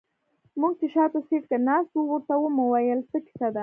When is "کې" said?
1.49-1.57